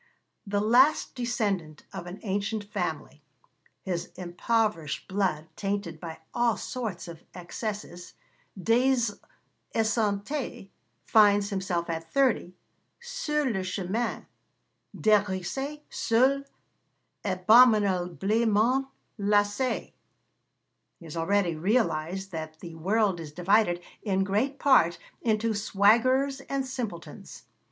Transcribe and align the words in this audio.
The 0.47 0.61
last 0.61 1.13
descendant 1.13 1.85
of 1.93 2.07
an 2.07 2.17
ancient 2.23 2.63
family, 2.63 3.21
his 3.83 4.07
impoverished 4.15 5.07
blood 5.07 5.47
tainted 5.55 5.99
by 5.99 6.17
all 6.33 6.57
sorts 6.57 7.07
of 7.07 7.23
excesses, 7.35 8.15
Des 8.59 8.97
Esseintes 9.75 10.69
finds 11.05 11.51
himself 11.51 11.87
at 11.87 12.11
thirty 12.11 12.55
sur 12.99 13.45
le 13.45 13.61
chemin, 13.63 14.25
dégrisé, 14.97 15.81
seul, 15.87 16.45
abominablement 17.23 18.87
lassé. 19.19 19.93
He 20.99 21.05
has 21.05 21.15
already 21.15 21.55
realised 21.55 22.31
that 22.31 22.59
'the 22.59 22.73
world 22.73 23.19
is 23.19 23.31
divided, 23.31 23.79
in 24.01 24.23
great 24.23 24.57
part, 24.57 24.97
into 25.21 25.53
swaggerers 25.53 26.41
and 26.49 26.65
simpletons.' 26.65 27.43